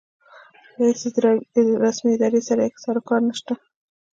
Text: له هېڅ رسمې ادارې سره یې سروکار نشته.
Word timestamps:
له 0.79 0.87
هېڅ 1.01 1.15
رسمې 1.85 2.11
ادارې 2.13 2.41
سره 2.47 2.61
یې 2.67 2.71
سروکار 2.83 3.21
نشته. 3.29 3.53